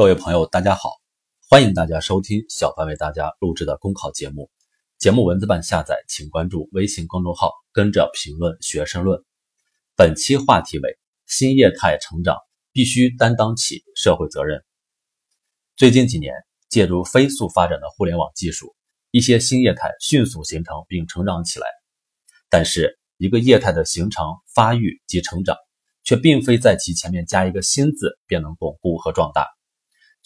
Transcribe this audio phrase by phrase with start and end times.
[0.00, 0.92] 各位朋友，大家好！
[1.46, 4.50] 欢迎大家收听小凡为大家录制的公考节目。
[4.98, 9.22] 节目文字版下载，请关注微信公众号，跟着评论学申论。
[9.94, 12.38] 本期话题为：新业态成长
[12.72, 14.64] 必须担当起社会责任。
[15.76, 16.32] 最近几年，
[16.70, 18.74] 借助飞速发展的互联网技术，
[19.10, 21.66] 一些新业态迅速形成并成长起来。
[22.48, 24.24] 但是，一个业态的形成、
[24.54, 25.58] 发育及成长，
[26.04, 29.46] 却并非在其前面加一个“新”字便能巩固和壮大。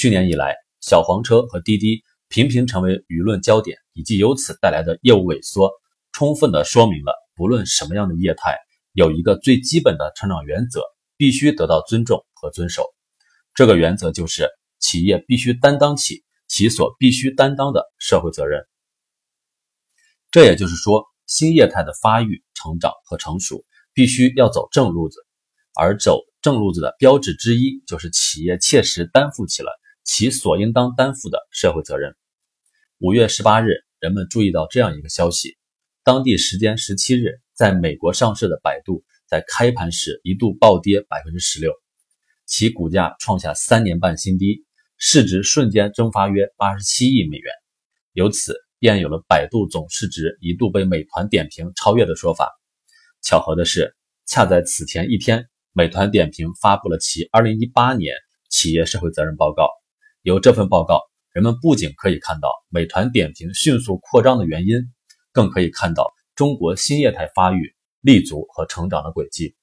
[0.00, 5.70] 去年以来，小黄车和滴滴频频成为舆论焦点，以及由此带来的业务萎缩，
[6.10, 8.56] 充分的说明了，不论什么样的业态，
[8.94, 10.80] 有一个最基本的成长原则，
[11.18, 12.82] 必须得到尊重和遵守。
[13.52, 18.66] 这个原则就是，企业必须担当起其所必须担当的社会责任。
[20.30, 25.18] 这也就是说，新业态的发育、成长和成熟，必须要走正路子，
[25.78, 29.70] 而走正路子的标志之一，就是企业切实担负起了。
[30.04, 32.14] 其所应当担负的社会责任。
[32.98, 35.56] 五月十八日，人们注意到这样一个消息：
[36.04, 41.72] 当地时间十七日，在美国上市的百度在开盘时一度暴跌百分之十六，
[42.46, 44.64] 其股价创下三年半新低，
[44.98, 47.52] 市值瞬间蒸发约八十七亿美元。
[48.12, 52.50] 由此便有了百度总市值一度被美团点评超越的说法。
[53.22, 53.94] 巧合的是，
[54.26, 58.14] 恰在此前一天，美团点评发布了其二零一八年
[58.50, 59.79] 企业社会责任报告。
[60.22, 61.00] 由这份报告，
[61.32, 64.76] 人们不仅可以看到美团点评迅速扩张的原因，
[65.32, 69.54] 更可以看到中国新业态发育、立足和成长的轨迹。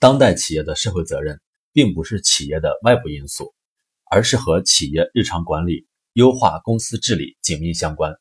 [0.00, 1.40] 当代企业的社会责任，
[1.72, 3.54] 并不是企业的外部因素，
[4.10, 8.12] 而是和企业日常管理、优化公司治理紧密相关。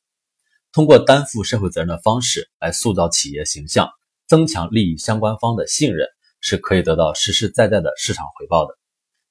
[0.72, 3.90] 通过担负社会责任的方式来塑造企业形象，
[4.28, 6.08] 增强利益相关方的信任，
[6.42, 8.78] 是可以得到实实在在的市场回报的。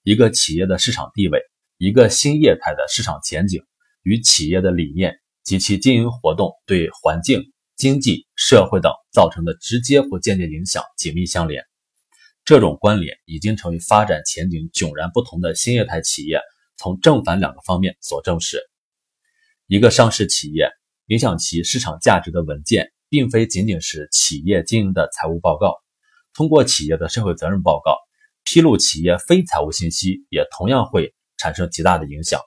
[0.08, 1.38] 一个企业的市场地位，
[1.76, 3.62] 一个新业态的市场前景，
[4.02, 11.62] 与企业的理念及其经营活动对环境、经济社会等造成的直接或间接影响紧密相连。
[12.42, 16.40] 这种关联已经成为发展前景迥然不同的新业态企业
[16.78, 18.62] 从正反两个方面所证实。
[19.66, 20.70] 一个上市企业
[21.08, 25.74] 影响其市场价值的文件，并非仅仅是企业经营的财务报告，
[26.32, 28.07] 通过企业的社会责任报告。
[28.50, 32.40] 披露企业非财务信息也同样会产生极大的影响。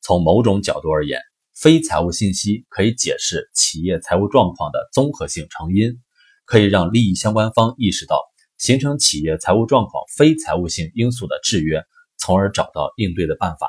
[0.00, 1.20] 从某种角度而言，
[1.52, 5.98] 非财务信息可以解释企业财务状况的综合性成因，
[6.44, 8.22] 可以让利益相关方意识到
[8.56, 11.82] 形成企业财务状况非财务性因素的制约，
[12.18, 13.68] 从而找到应对的办法。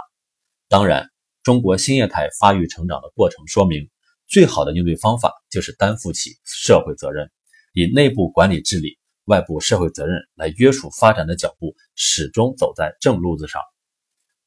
[0.70, 1.10] 当然，
[1.42, 3.90] 中国新业态发育成长的过程说明，
[4.28, 7.32] 最好的应对方法就是担负起社会责任，
[7.74, 9.00] 以内部管理治理。
[9.26, 13.62] 外部社会责任来约束发展的脚步，始终走在正路子上。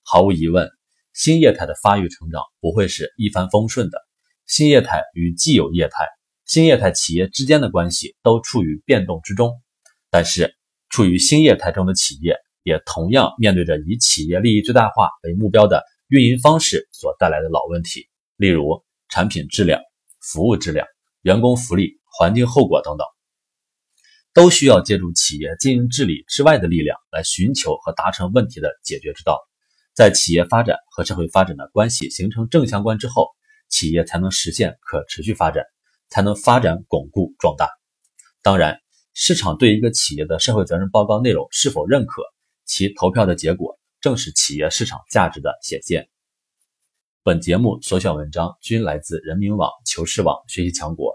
[0.03, 0.69] 毫无疑问，
[1.15, 3.99] 新业态的发育成长不会是一帆风顺的。
[4.47, 6.05] 新业态与既有业态、
[6.45, 9.61] 新业态企业之间的关系都处于变动之中。
[10.11, 10.55] 但是，
[10.91, 19.81] 处于新业态中的企业也同样面对着以企业利益最大化为目标的运营方式所带来的老问题，例如产品质量、
[20.21, 20.87] 服务质量、
[21.23, 23.07] 员工福利、环境后果等等。
[24.37, 29.41] 都需要借助企业经营治理之外的力量来寻求和达成问题的解决之道。
[29.95, 33.31] 在企业发展和社会发展的关系形成正相关之后，
[33.71, 35.65] 企业才能实现可持续发展，
[36.11, 37.67] 才能发展巩固壮大。
[38.43, 38.79] 当然，
[39.15, 42.23] 市场对一个企业的社会责任报告内容是否认可，
[42.67, 46.11] 其投票的结果正是企业市场价值的显现。
[47.23, 51.15] 本节目所选文章均来自人民网、求是网、学习强国。